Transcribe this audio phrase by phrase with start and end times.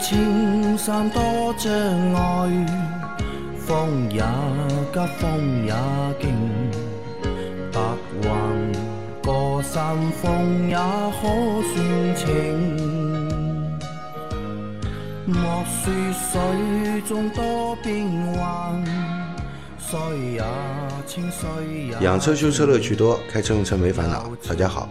[0.00, 1.70] 青山多障
[2.14, 2.66] 碍，
[3.58, 4.22] 风也
[4.92, 5.74] 急，风也
[6.18, 6.30] 劲，
[7.70, 7.80] 白
[8.22, 8.30] 云
[9.22, 11.28] 过山峰也可
[11.74, 12.26] 算情。
[15.26, 15.92] 莫说
[16.32, 18.82] 水中多变幻，
[19.78, 19.98] 水
[20.32, 20.42] 也
[21.06, 24.30] 清，水也养车修车乐趣多，开车用车没烦恼。
[24.48, 24.88] 大家好，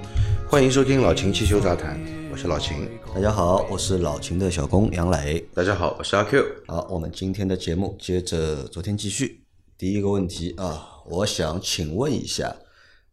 [0.48, 2.00] 欢迎收听老秦汽修杂谈，
[2.42, 2.90] 是老秦。
[3.14, 5.46] 大家好，我是老秦的小工杨磊。
[5.54, 6.42] 大家好，我是阿 Q。
[6.68, 9.44] 好，我们今天的节目接着昨天继续。
[9.78, 12.56] 第一个问题啊，我想请问一下，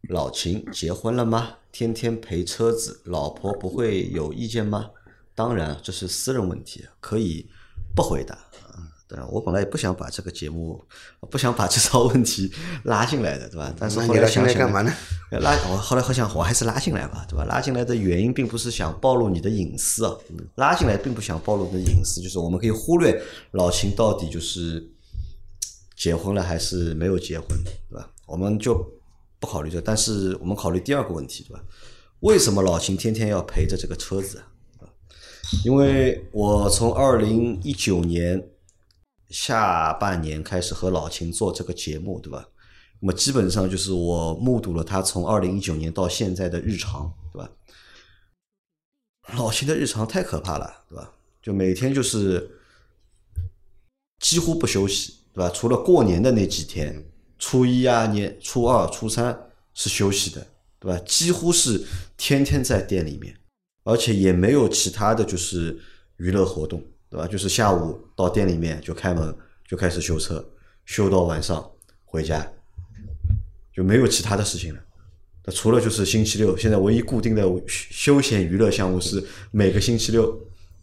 [0.07, 1.57] 老秦结婚了吗？
[1.73, 4.91] 天天陪车子，老婆不会有意见吗？
[5.35, 7.49] 当然，这是私人问题，可以
[7.93, 8.33] 不回答。
[8.33, 10.81] 啊，当然，我本来也不想把这个节目，
[11.29, 12.49] 不想把这套问题
[12.85, 13.75] 拉进来的，对吧？
[13.77, 14.93] 但是后来想想来干嘛呢？
[15.41, 17.43] 拉我后来好想，我还是拉进来吧，对吧？
[17.43, 20.15] 拉进来的原因并不是想暴露你的隐私啊，
[20.55, 24.89] 拉进来并不想暴露你的隐私，就是我们可以忽略老秦到底就是
[25.97, 27.47] 结婚了还是没有结婚，
[27.89, 28.09] 对吧？
[28.25, 28.75] 我们就
[29.39, 31.61] 不考虑这，但是我们考虑第二个问题，对吧？
[32.21, 34.37] 为什么老秦天天要陪着这个车子
[34.79, 34.87] 啊？
[35.65, 38.49] 因为我从二零一九年
[39.29, 42.47] 下半年开始和老秦做这个节目，对吧？
[42.99, 47.49] 那么基本上就是我目睹了他从二零一九年到现在的日常，对吧？
[49.35, 51.13] 老秦的日常太可怕了，对吧？
[51.41, 52.49] 就每天就是
[54.19, 55.49] 几乎不休息，对吧？
[55.53, 57.05] 除了过年的那几天，
[57.37, 59.37] 初一啊、年初二、初三
[59.73, 60.47] 是休息的，
[60.79, 60.97] 对吧？
[61.05, 61.85] 几乎是
[62.17, 63.37] 天天在店里面，
[63.83, 65.79] 而且也没有其他的就是
[66.17, 67.27] 娱乐活动，对吧？
[67.27, 70.43] 就是下午到店里面就开门就开始修车，
[70.85, 71.69] 修到晚上
[72.05, 72.51] 回家，
[73.77, 74.79] 就没有其他的事情了。
[75.45, 80.35] 那除了就是星期六，现在唯一固定的休闲娱乐项目是每个星期六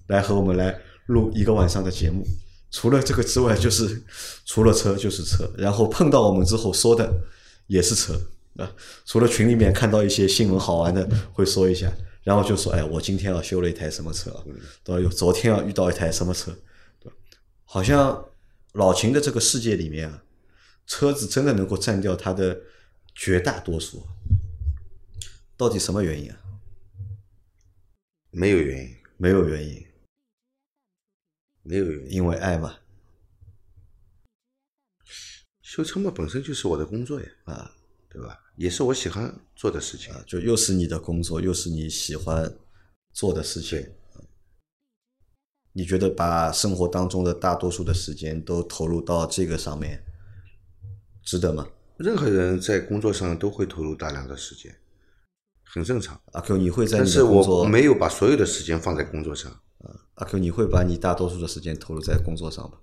[0.07, 2.25] 来和我们来录一个晚上的节目。
[2.71, 4.01] 除了这个之外，就是
[4.47, 7.13] 除了车就是车，然后碰到我们之后说的
[7.67, 8.15] 也是车
[8.59, 8.73] 啊。
[9.05, 14.45] 除了群里面看到一些新闻好玩的会说一下，然后就说哎，我今天要修了一台什么车啊，
[14.85, 15.03] 对？
[15.03, 16.57] 有昨天要遇到一台什么车，
[17.03, 17.13] 对？
[17.65, 18.25] 好像
[18.75, 20.23] 老秦的这个世界里面啊，
[20.87, 22.59] 车子真的能够占掉他的
[23.15, 24.07] 绝大多数。
[25.57, 26.41] 到底什么原因啊？
[28.31, 29.87] 没有原因，没有原因，
[31.63, 32.13] 没有原因。
[32.13, 32.81] 因为爱嘛。
[35.63, 37.77] 修车嘛，本身就是我的工作呀，啊，
[38.09, 38.41] 对吧？
[38.57, 40.13] 也是我喜欢做的事情。
[40.13, 42.53] 啊，就又是你的工作，又是你喜欢
[43.13, 43.95] 做的事情。
[45.73, 50.05] 你觉得把生活当中的大多数的时间都投入到这个上面，
[51.25, 51.69] 值得吗？
[51.97, 54.77] 任何人在工作上都会投入大量的时间，
[55.63, 56.21] 很正常。
[56.33, 59.61] 阿 Q，你会在你但是的工作我没有把所有的时间放在工作上。
[60.15, 62.79] 阿 Q，你会把你大多数的时间投入在工作上吗？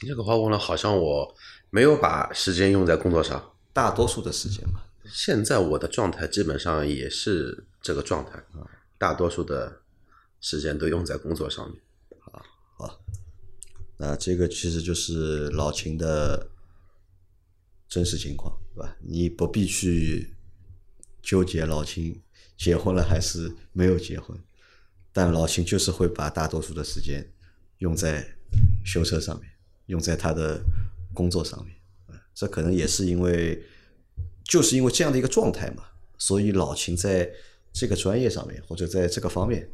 [0.00, 1.34] 这个话问了，好像我
[1.70, 3.52] 没有把时间用在工作上。
[3.72, 8.42] 大多数的时间嘛，现在我的状态基本上也是这个状态，
[8.96, 9.80] 大多数的
[10.40, 11.80] 时间都用在工作上面。
[13.98, 16.50] 那这个其实就是老秦的
[17.88, 18.96] 真实情况，对吧？
[19.02, 20.34] 你不必去
[21.20, 22.22] 纠结老秦
[22.56, 24.38] 结婚了还是没有结婚，
[25.12, 27.28] 但老秦就是会把大多数的时间
[27.78, 28.36] 用在
[28.84, 29.50] 修车上面，
[29.86, 30.60] 用在他的
[31.12, 31.74] 工作上面。
[32.06, 33.60] 啊这可能也是因为，
[34.44, 35.82] 就是因为这样的一个状态嘛，
[36.18, 37.28] 所以老秦在
[37.72, 39.68] 这个专业上面或者在这个方面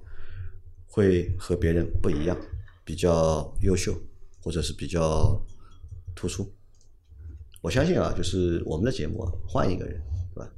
[0.86, 2.34] 会和别人不一样，
[2.84, 3.94] 比较优秀，
[4.44, 5.40] 或者是比较
[6.14, 6.52] 突出。
[7.62, 9.98] 我相信啊，就是我们的节目啊，换一个人，
[10.34, 10.50] 对吧？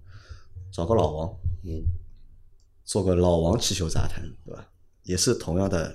[0.73, 1.85] 找个老王，嗯，
[2.85, 4.69] 做个老王汽修杂谈，对吧？
[5.05, 5.95] 也是同样的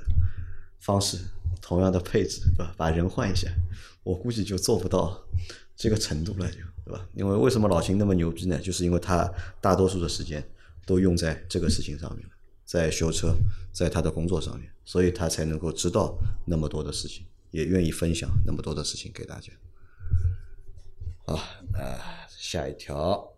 [0.80, 1.18] 方式，
[1.62, 2.74] 同样的配置，对吧？
[2.78, 3.50] 把人换一下，
[4.04, 5.22] 我估计就做不到
[5.76, 7.06] 这个程度了，就对吧？
[7.14, 8.58] 因为为什么老秦那么牛逼呢？
[8.60, 9.30] 就是因为他
[9.60, 10.42] 大多数的时间
[10.86, 12.34] 都用在这个事情上面了，
[12.64, 13.36] 在修车，
[13.74, 19.53] 在他的工作上面，所以他才能够知道那么多的事情，也愿意分享那么多的事情给大家。
[21.25, 21.39] 好，
[21.74, 22.00] 呃，
[22.38, 23.33] 下一条。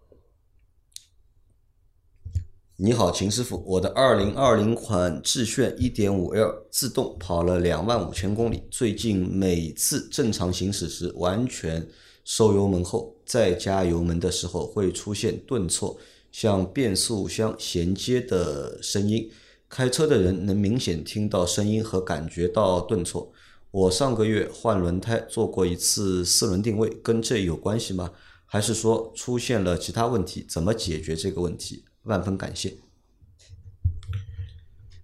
[2.76, 11.88] 你好，秦师傅，我的二零二零款致炫一点五 L 自动跑了两万五千公里，最近每次正常行驶时，完全
[12.26, 15.98] 收油门后再加油门的时候会出现顿挫，
[16.32, 19.32] 像变速箱衔接的声音，
[19.70, 23.32] 开车的人能明显听到声音和感觉到顿挫。
[23.74, 28.14] 我上个月换轮胎做过一次四轮定位，跟这有关系吗？
[28.46, 30.46] 还是说出现了其他问题？
[30.48, 31.84] 怎么解决这个问题？
[32.04, 32.78] 万分感谢。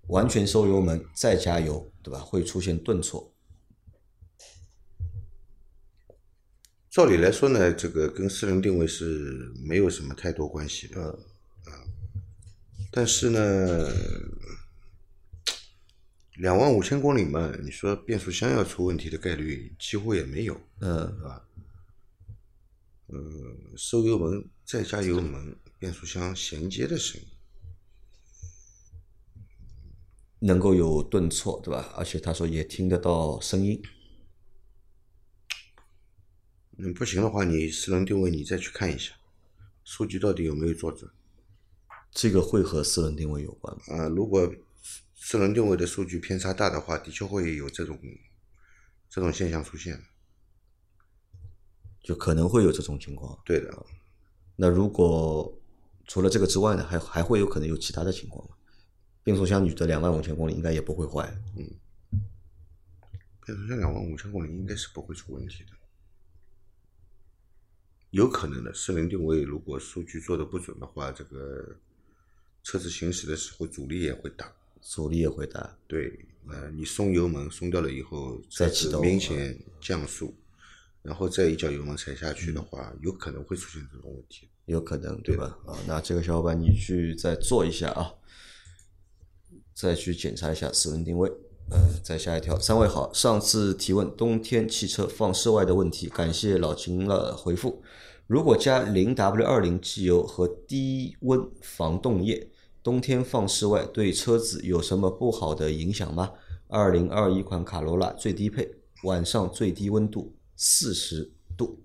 [0.09, 2.19] 完全收油门再加油，对吧？
[2.19, 3.33] 会出现顿挫。
[6.91, 11.01] 照理来说呢，这个跟四轮定位是没有什么太多关系的，
[11.65, 11.73] 啊，
[12.91, 13.91] 但是呢，
[16.39, 21.45] 两万五千公里嘛，你说变速箱要出问题的概率几乎也没有，嗯，是吧？
[23.09, 27.27] 嗯，收油门再加油门，变速箱衔接的声音，
[30.39, 31.93] 能够有顿挫，对吧？
[31.97, 33.81] 而且他说也听得到声音。
[36.77, 39.13] 嗯，不行的话，你四轮定位你再去看一下，
[39.83, 41.11] 数据到底有没有做准？
[42.11, 43.83] 这个会和四轮定位有关吗？
[43.87, 44.49] 啊，如果
[45.21, 47.99] 四轮定位的数据偏差大的话，的确会有这种
[49.09, 50.01] 这种现象出现。
[52.01, 53.37] 就可能会有这种情况。
[53.45, 53.85] 对的，
[54.55, 55.61] 那如果
[56.07, 58.55] 除了这个之外呢，还还会有可能有其他的情况吗？
[59.21, 61.29] 变速箱你的两万五千公里应该也不会坏。
[61.57, 61.69] 嗯
[63.45, 65.71] 变速箱两万五千公里应该是不会出问题的。
[68.11, 71.77] 有可能的，四轮定位如果数据做的不准的话，这个
[72.63, 74.51] 车子行驶的时候阻力也会大。
[74.81, 75.77] 阻力也会大。
[75.87, 76.11] 对，
[76.47, 80.33] 呃，你松油门松掉了以后，再启动明显降速，
[81.01, 84.47] 然后再一脚油门踩下去的话，有可能会出现这种问题。
[84.65, 85.57] 有可能，对吧？
[85.65, 88.13] 啊，那这个小伙伴你去再做一下啊，
[89.73, 91.31] 再去检查一下四轮定位。
[91.71, 97.83] 呃，再下一条，三位好，上次提问冬天汽车放室外的问题，感谢老秦的回复。
[98.25, 102.49] 如果加零 W 二零机油和低温防冻液，
[102.81, 106.31] 冬天放室外对车子有什么不好的影响吗？
[106.67, 108.69] 二零二一款卡罗拉最低配，
[109.03, 111.79] 晚上最低温度四十度。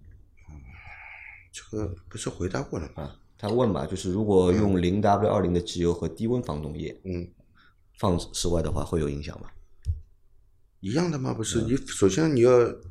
[1.53, 3.03] 这个不是回答过了吗？
[3.03, 7.29] 啊，他问嘛，就是如果用零 W 二零的机油和低温防冻液嗯，
[7.99, 9.49] 放室外的话，会有影响吗？
[10.81, 11.33] 一样的吗？
[11.33, 12.51] 不是，你首先你要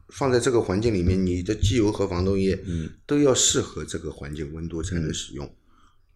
[0.10, 5.54] 放在这个环境里面，你的机油和防冻液嗯都要适合这个环境温度才能使用，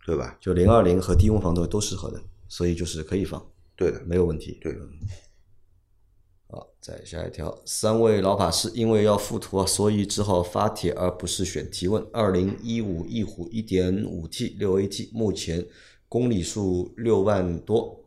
[0.08, 0.38] 对吧？
[0.40, 3.46] 就零二零和低温防冻都适合的，所以就是可以放，
[3.76, 4.58] 对的，没有问题。
[4.62, 4.80] 对的。
[6.50, 12.02] 好，再下一条，三位老法师因为要附图啊，所以只好发帖而不是选提问。
[12.14, 15.68] 二零一五翼虎一点五 T 六 AT，目前
[16.08, 18.00] 公里数六万多，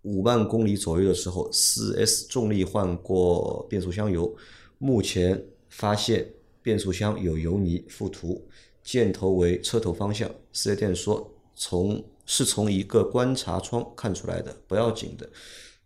[0.00, 4.34] 五万公里左右的时候，四 S 重力换过变速箱油，
[4.78, 6.32] 目前发现
[6.62, 8.48] 变速箱有油泥，附图，
[8.82, 10.30] 箭头为车头方向。
[10.54, 15.28] 四 S 店说从是从一个观察窗看出来的，不要紧的。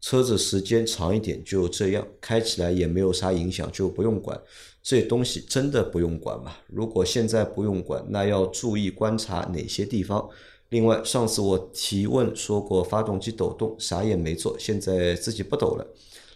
[0.01, 4.41] 车子时间长一点就这样，开起来也没有啥影响，就不用管。
[4.83, 6.57] 这东西真的不用管嘛？
[6.69, 10.29] 如果现在不用管，那要注意观察哪些地方？
[10.69, 15.87] 另外，上次我提问说过发动机抖动，啥也没做，现在自己不抖了。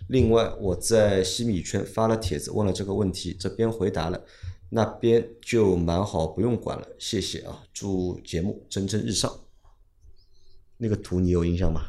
[0.09, 4.21] 另外，我在西米圈发了帖子问了这个问题，这边回答了，
[4.71, 6.87] 那边就蛮好，不用管了。
[6.99, 9.31] 谢谢啊，祝节目蒸蒸日上。
[10.79, 11.83] 那个图你有印象吗？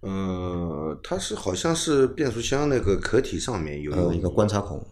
[0.00, 4.86] 呃，它是好像是变速箱那个壳体上面有呃，一个观察孔，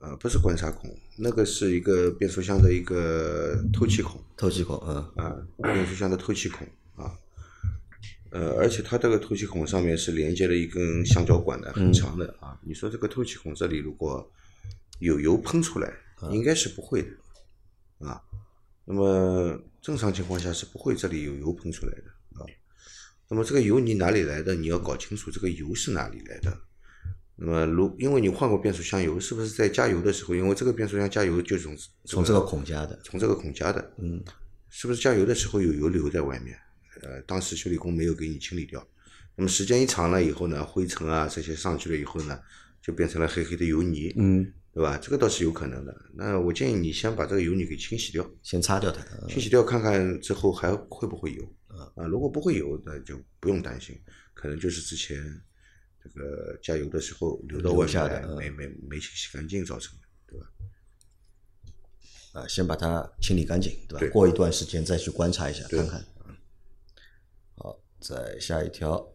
[0.00, 7.16] 呃，不是观察孔，那个是一个变速箱的一个透气孔透气孔，嗯，啊，变速箱的透气孔啊，
[8.30, 12.58] 呃，而且它这个透气孔上面是连接了一根橡胶管的，很长的啊。
[12.62, 14.30] 你说这个透气孔这里如果
[14.98, 15.90] 有油喷出来，
[16.32, 18.20] 应该是不会的啊。
[18.84, 22.46] 那么正常情况下是不会这里有油喷出来的啊。
[23.28, 24.54] 那么这个油泥哪里来的？
[24.54, 26.60] 你要搞清楚这个油是哪里来的。
[27.36, 34.22] 那么如因为你换过变速箱油，是不是在加油的时候，因为这个变速箱加油就从从这个孔加的，从这个孔加的，嗯，
[34.68, 36.56] 是不是加油的时候有油留在外面？
[37.02, 38.86] 呃，当时修理工没有给你清理掉。
[39.34, 42.38] 那么时间一长了以后呢，灰尘啊这些上去了以后呢，
[42.80, 44.98] 就变成了黑黑的油泥，嗯，对吧？
[44.98, 45.94] 这个倒是有可能的。
[46.12, 52.04] 那我建议你先把这个油泥给清洗掉，先擦掉它，嗯清洗掉看看之后还会不会有啊？
[52.08, 53.96] 如果不会有，那就不用担心，
[54.34, 55.16] 可能就是之前
[56.02, 60.46] 这个加油的时候流到外面来，留下的嗯没没没清洗干净造成的，对吧？
[62.40, 64.00] 啊，先把它清理干净，对吧？
[64.00, 66.04] 对过一段时间再去观察一下，看看。
[66.26, 66.36] 嗯
[67.54, 69.08] 好，再下一条。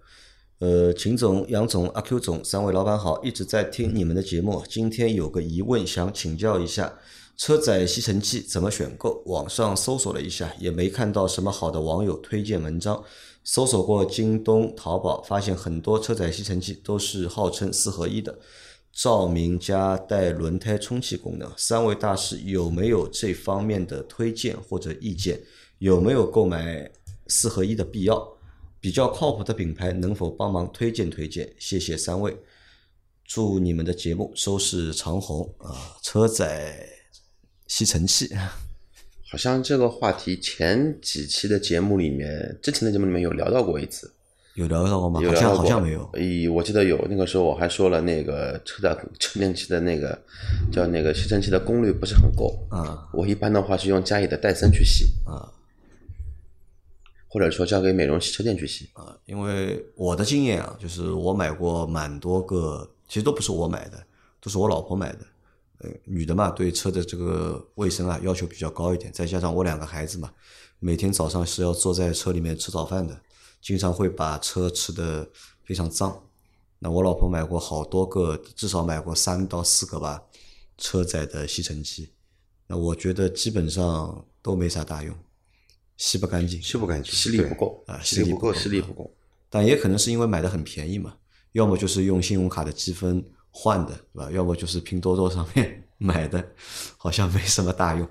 [0.59, 4.61] 呃，秦总、杨总、阿 Q 总三位老板好，一直在听你们的节目。
[4.67, 6.93] 今天有个疑问想请教一下，
[7.37, 9.23] 车载吸尘器怎么选购？
[9.27, 13.01] 网上搜索了一下，也没看到什么好的网友推荐文章。
[13.45, 18.37] 搜索过京东、淘宝，发现很多车载吸尘器都是号称四合一的，
[18.91, 21.49] 照明加带轮胎充气功能。
[21.55, 25.41] 三位大师有没有这方面的推荐或者意见？
[25.77, 26.91] 有没有购买
[27.27, 28.38] 四合一的必要？
[28.81, 31.49] 比较靠谱的品牌能否帮忙推荐推荐？
[31.59, 32.37] 谢谢三位，
[33.25, 35.97] 祝你们的节目收视长虹啊！
[36.01, 36.87] 车载
[37.67, 38.33] 吸尘器，
[39.29, 44.11] 好像这个话题前几期的节目里面，之前的节目里面有聊到过一次，
[44.55, 45.21] 有聊到过吗？
[45.23, 46.09] 好像好像没有。
[46.13, 50.19] 咦，我记得有，那个时候我还说了那个车载充电器的那个
[50.71, 53.07] 叫那个吸尘器的功率不是很够啊。
[53.13, 55.51] 我一般的话是用家里的戴森去吸啊，
[57.29, 58.89] 或者说交给美容洗车店去洗。
[58.93, 64.03] 啊，因为我的经验啊，就是我买过蛮多个，其实都不是我买的，
[64.41, 65.19] 都是我老婆买的。
[65.81, 70.29] 呃，女的嘛，对车的这个卫生啊要求比较高一点，再加上我两个孩子嘛，
[70.79, 73.21] 每天早上是要坐在车里面吃早饭的，
[73.61, 75.29] 经常会把车吃的
[75.63, 76.21] 非常脏。
[76.79, 80.23] 那我老婆买过好多个，至少买过三到四个吧，
[80.77, 82.11] 车载的吸尘器。
[82.67, 85.15] 那我觉得基本上都没啥大用，
[85.99, 86.59] 吸不干净。
[86.59, 89.13] 吸不干净，吸力不够啊吸力不够，吸力不够。
[89.49, 91.13] 但也可能是因为买的很便宜嘛，
[91.51, 94.31] 要么就是用信用卡的积分换的，对吧？
[94.31, 96.43] 要么就是拼多多上面 买的，
[96.97, 98.07] 好像没什么大用。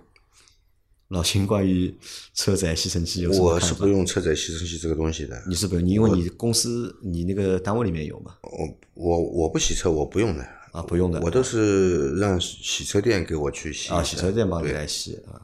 [1.08, 1.96] 老秦关于
[2.34, 3.86] 车载吸尘器有什么我是不？
[3.86, 5.42] 用车载吸尘器这个东西的。
[5.48, 8.36] 你是不用，你因为你公司你那个单位里面有嘛？
[8.42, 10.42] 我我我不洗车，我不用的。
[10.72, 11.18] 啊，不用的。
[11.22, 13.88] 我都是让洗车店给我去洗。
[13.88, 15.40] 啊，洗车店帮你来洗啊。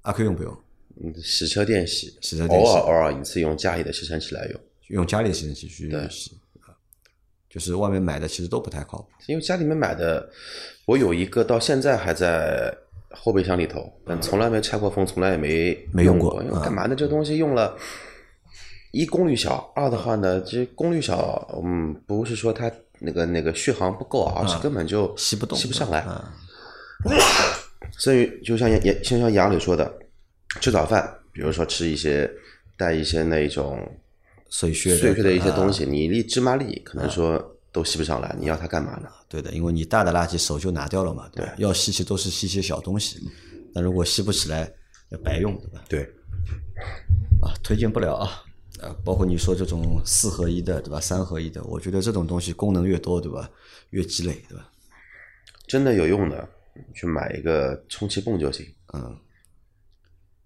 [0.00, 0.56] 阿 Q 用不用？
[1.04, 6.30] 嗯，洗车店洗，洗车店洗偶尔偶尔一次用家里的吸尘器来用，用家里的吸尘器去对洗
[6.60, 6.70] 啊，
[7.50, 9.08] 就是外面买的其实都不太靠谱。
[9.26, 10.28] 因为家里面买的，
[10.86, 12.72] 我有一个到现在还在
[13.10, 16.94] 后备箱里头，但从来没拆过封，从来也没没用用过啊因为干嘛呢？
[16.94, 17.76] 这东西用了，
[18.92, 26.00] 一功率小，二的话呢，其实功率小，嗯，不是说它那个那个续航不够，而是根本就啊吸不动，吸不上来。
[26.00, 26.32] 啊
[27.98, 29.92] 所以就像杨杨就像杨磊说的，
[30.60, 32.30] 吃早饭，比如说吃一些
[32.76, 33.80] 带一些那种
[34.48, 39.08] 碎屑碎屑的一些啊东西，你一粒芝麻粒可能说都吸不上来，你要它干嘛呢？
[39.28, 41.54] 对的，因为你大的垃圾手就拿掉了嘛，对吧？
[41.56, 43.18] 要吸起都是吸些小东西，
[43.74, 44.70] 那如果吸不起来，
[45.08, 45.84] 要白用，对吧？
[45.88, 46.02] 对，
[47.40, 48.44] 啊，推荐不了啊，
[48.80, 51.00] 啊，包括你说这种四合一的，对吧？
[51.00, 53.48] 三合一的，我觉得这种东西功能越多，对吧？
[53.90, 54.68] 越鸡肋，对吧？
[55.66, 56.46] 真的有用的，
[56.94, 58.66] 去买一个充气泵就行。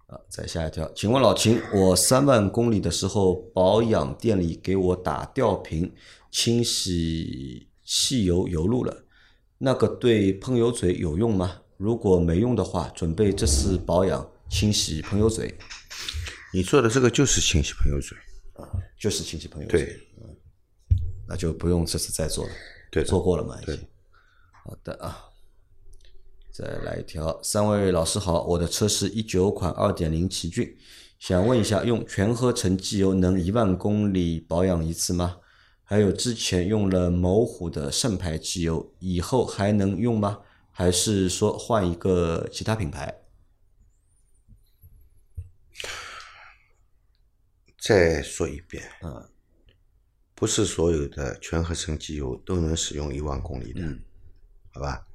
[0.07, 5.93] 啊，再下一条，请问老秦，我三万公里的时候保养店里给我打吊瓶
[6.31, 9.03] 清洗汽油油路了，
[9.57, 11.61] 那个对喷油嘴有用吗？
[11.75, 15.53] 如果没用的话，准备这次保养清洗喷油嘴，
[16.53, 18.17] 你做的这个就是清洗喷油嘴
[18.53, 18.63] 啊。
[18.97, 19.99] 就是清洗喷油嘴，对，
[21.27, 22.51] 那就不用这次再做了，
[22.89, 23.77] 对的做过了嘛已经。
[24.63, 25.29] 好的啊，
[26.57, 30.75] 再来一条，三位老师好，我的车是一九款二点零奇骏，
[31.19, 35.37] 想问一下，用全合成机油能一万公里保养一次吗？
[35.83, 40.39] 还有之前用了某虎的圣牌机油，以后还能用吗？
[40.71, 43.21] 还是说换一个其他品牌？
[47.79, 49.29] 再说一遍，嗯，
[50.33, 54.01] 不是所有的全合成机油都能使用一万公里的，嗯
[54.73, 55.06] 好吧？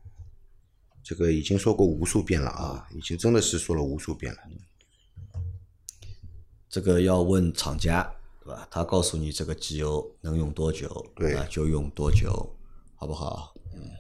[1.03, 4.39] 这个已经说过无数遍了啊，已经真的是说了无数遍了。
[6.69, 8.11] 这个要问厂家，
[8.43, 8.67] 对吧？
[8.71, 12.55] 他告诉你这个机油能用多久，对吧，就用多久，
[12.95, 13.53] 好不好？
[13.75, 13.91] 嗯。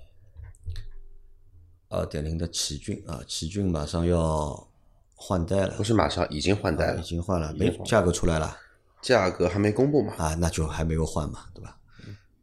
[1.88, 4.68] 二点零的奇骏啊，奇骏马上要
[5.14, 8.56] 换代了不，是马上已经换代啊了，已经换了，已经换了没价格出来了
[9.02, 10.14] 价格还没公布嘛？
[10.16, 11.76] 啊，那就还没有换嘛，对吧？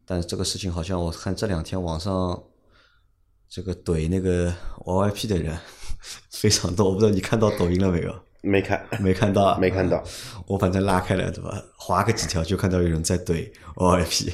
[0.06, 2.44] 但这个事情好像我看这两天网上
[3.50, 4.54] 这个怼那个
[4.86, 5.58] YYP 的人
[6.30, 8.16] 非常多，我不知道你看到抖音了没有？
[8.42, 10.04] 没看， 没看到啊，没看到。
[10.46, 11.62] 我反正拉开了，对吧？
[11.76, 14.32] 划个几条就看到有人在怼 OIP。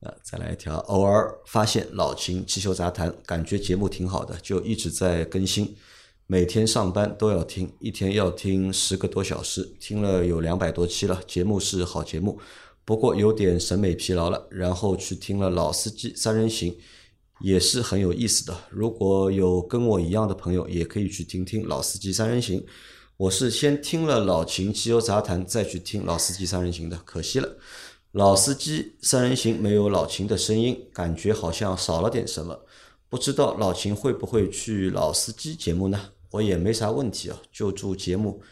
[0.00, 5.76] 啊，再来一条，偶尔发现老秦汽修杂谈，感觉节目挺好的，就一直在更新，
[6.26, 12.40] 每天上班都要听，一天要听十个多小时，听了有两百多期了，节目是好节目，
[12.84, 16.76] 不过有点审美疲劳了，然后去听了老司机三人行，
[17.40, 18.56] 也是很有意思的。
[18.70, 22.64] 如果有跟我一样的朋友，也可以去听听老司机三人行。
[23.16, 27.56] 我是先听了老秦汽油杂谈，再去听老司机三人行的，可惜了。
[28.12, 32.66] 老司机三人行没有老秦的声音，感觉好像少了点什么。
[33.08, 36.00] 不知道老秦会不会去老司机节目呢？
[36.30, 38.42] 我也没啥问题啊，就祝节目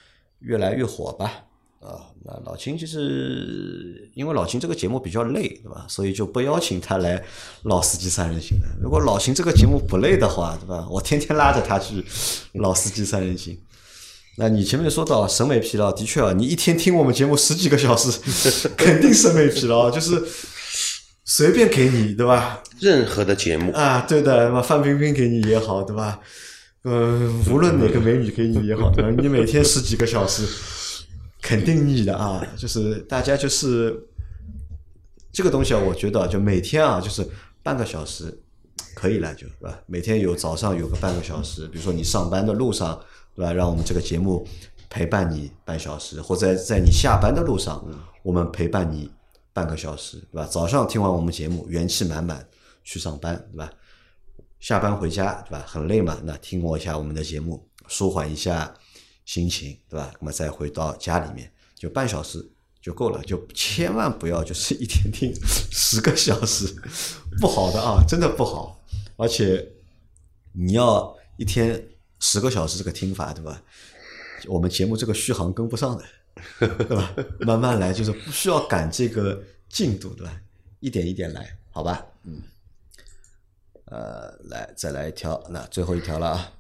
[0.41, 1.47] 越来越火吧。
[1.85, 5.85] 啊，那老秦就是因为老秦这个节目比较累，对吧？
[5.89, 7.23] 所以就不邀请他来
[7.65, 8.67] 老司机三人行了。
[8.83, 10.87] 如果老秦这个节目不累的话，对吧？
[10.91, 12.03] 我天天拉着他去
[12.55, 13.59] 老司机三人行。
[14.37, 18.19] 那你前面说到审美疲劳，的确啊，你一天听我们节目十几个小时，
[18.77, 20.21] 肯定审美疲劳，就是
[21.25, 22.63] 随便给你，对吧？
[22.81, 26.19] 任何的节目，啊，对的，那么范冰冰给你也好，对吧？
[26.87, 29.11] 嗯、无论哪个美女给你也好，对吧？
[29.23, 30.43] 你每天十几个小时，
[31.45, 32.43] 肯定腻的啊。
[32.57, 34.09] 就是大家就是
[35.31, 37.29] 这个东西啊，我觉得就每天啊，就是
[37.63, 38.41] 半个小时
[38.95, 39.79] 可以了，就是吧？
[39.87, 42.99] 每天有早上有个半个小时，比如说你上班的路上，
[43.35, 43.53] 对吧？
[43.53, 44.47] 让我们这个节目
[44.89, 47.85] 陪伴你半小时，或者在你下班的路上，
[48.23, 49.11] 我们陪伴你
[49.53, 50.47] 半个小时，对吧？
[50.47, 52.47] 早上听完我们节目，元气满满
[52.83, 53.71] 去上班，对吧？
[54.61, 55.63] 下班回家，对吧？
[55.67, 58.73] 很累嘛，那听我一下我们的节目，舒缓一下
[59.25, 60.13] 心情，对吧？
[60.21, 62.47] 那么再回到家里面，就半小时
[62.81, 65.35] 就够了，就千万不要就是一天听
[65.73, 66.67] 十个小时，
[67.41, 68.85] 不好的啊，真的不好。
[69.17, 69.73] 而且
[70.53, 71.89] 你要一天
[72.21, 73.63] 十个小时这个听法，对吧？
[74.47, 76.05] 我们节目这个续航跟不上的，
[76.59, 77.15] 对吧？
[77.41, 80.41] 慢慢来，就是不需要赶这个进度，对吧？
[80.81, 82.07] 一点一点来，好吧？
[82.25, 82.43] 嗯。
[83.87, 86.53] 呃，来再来一条，那最后一条了啊。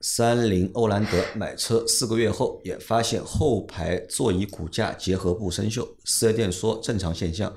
[0.00, 7.52] 三菱欧蓝德买车四个月后，也发现后排座椅骨架结合部生锈，四 S 店说正常现象。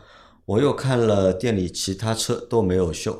[0.45, 3.15] 我又看了店里其他车都没有锈，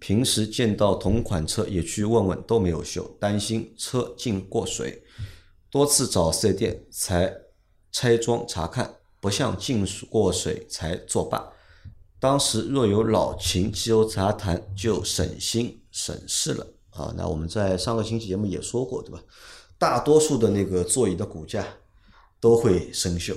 [0.00, 5.04] 平时见到同款车也去问问都没有锈，担心车进过水，
[5.70, 7.32] 多次找四 S 店才
[7.92, 11.52] 拆装查看，不像进过水才作罢。
[12.18, 17.14] 当时若有老秦机油杂谈，就省心省事了啊。
[17.16, 19.22] 那我们在上个星期节目也说过，对吧？
[19.78, 21.66] 大多数的那个座椅的骨架
[22.40, 23.34] 都会生锈，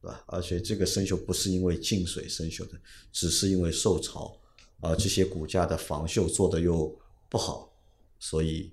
[0.00, 0.22] 对吧？
[0.26, 2.80] 而且这个生锈不是因为进水生锈的，
[3.12, 4.34] 只是因为受潮，
[4.80, 7.70] 啊，这些骨架的防锈做的又不好，
[8.18, 8.72] 所以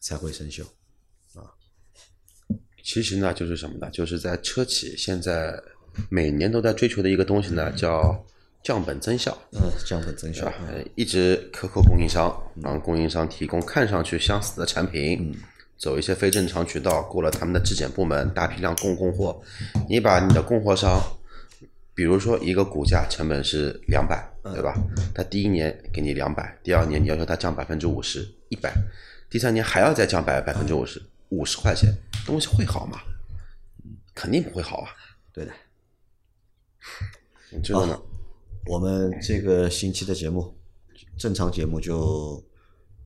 [0.00, 0.62] 才会生锈。
[1.34, 1.54] 啊
[2.82, 3.88] 其实呢，就是什么呢？
[3.90, 5.62] 就是在车企现在
[6.08, 8.24] 每年都在追求的一个东西呢，叫
[8.62, 9.36] 降本增效。
[9.52, 10.52] 嗯，降本增效
[10.94, 15.34] 一直克扣供应商，让供应商提供看上去相似的产品，
[15.78, 19.40] 走一些非正常渠道，过了他们的质检部门，大批量供供货。
[19.88, 21.00] 你把你的供货商，
[21.94, 24.74] 比如说一个股价成本是两百，对吧？
[25.14, 28.72] 他第一年给你两百，第二年你要求他降百分之五十，一百，
[29.30, 31.92] 第三年还要再降百百分之五十，五十块钱，
[32.26, 33.00] 东西会好吗？
[34.14, 34.90] 肯定不会好啊。
[35.32, 35.52] 对的。
[37.50, 37.98] 你知道呢？
[38.66, 40.54] 我们这个星期的节目，
[41.18, 42.44] 正常节目就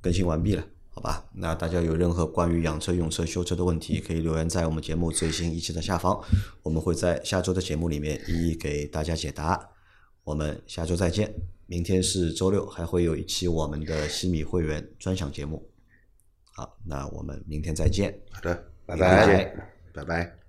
[0.01, 1.25] 更新完毕了，好吧？
[1.33, 6.21] 那大家有任何关于养车、用车、修车的问题，可以留言在我们节目最新一期的下方，
[6.63, 9.71] 我们会在下周的节目里面一一给大家解答。
[10.25, 11.35] 我们下周再见，
[11.67, 15.71] 明天是周六，还会有一期我们的西米会员专享节目。
[16.53, 18.19] 好，那我们明天再见。
[18.31, 18.55] 好的，
[18.87, 20.44] 拜拜拜，拜拜。